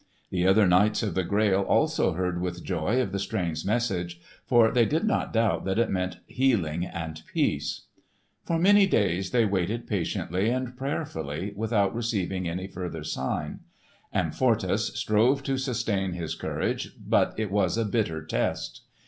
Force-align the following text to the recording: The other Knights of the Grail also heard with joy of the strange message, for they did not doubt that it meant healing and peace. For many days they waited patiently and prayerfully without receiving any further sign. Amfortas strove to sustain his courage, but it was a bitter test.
The 0.31 0.47
other 0.47 0.65
Knights 0.65 1.03
of 1.03 1.13
the 1.13 1.23
Grail 1.23 1.61
also 1.61 2.13
heard 2.13 2.41
with 2.41 2.63
joy 2.63 2.99
of 3.03 3.11
the 3.11 3.19
strange 3.19 3.63
message, 3.63 4.19
for 4.47 4.71
they 4.71 4.83
did 4.87 5.03
not 5.03 5.31
doubt 5.31 5.63
that 5.65 5.77
it 5.77 5.91
meant 5.91 6.21
healing 6.25 6.83
and 6.87 7.21
peace. 7.31 7.81
For 8.43 8.57
many 8.57 8.87
days 8.87 9.29
they 9.29 9.45
waited 9.45 9.85
patiently 9.85 10.49
and 10.49 10.75
prayerfully 10.75 11.53
without 11.55 11.93
receiving 11.93 12.49
any 12.49 12.65
further 12.65 13.03
sign. 13.03 13.59
Amfortas 14.11 14.91
strove 14.97 15.43
to 15.43 15.59
sustain 15.59 16.13
his 16.13 16.33
courage, 16.33 16.93
but 16.99 17.35
it 17.39 17.51
was 17.51 17.77
a 17.77 17.85
bitter 17.85 18.25
test. 18.25 18.81